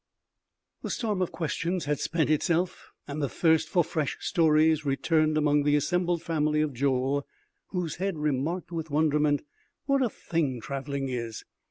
The 0.81 0.89
storm 0.89 1.21
of 1.21 1.31
questions 1.31 1.85
had 1.85 1.99
spent 1.99 2.31
itself 2.31 2.89
and 3.07 3.21
the 3.21 3.29
thirst 3.29 3.69
for 3.69 3.83
fresh 3.83 4.17
stories 4.19 4.83
returned 4.83 5.37
among 5.37 5.61
the 5.61 5.75
assembled 5.75 6.23
family 6.23 6.59
of 6.61 6.73
Joel, 6.73 7.27
whose 7.67 7.97
head 7.97 8.17
remarked 8.17 8.71
with 8.71 8.89
wonderment: 8.89 9.43
"What 9.85 10.01
a 10.01 10.09
thing 10.09 10.59
traveling 10.59 11.07
is? 11.09 11.43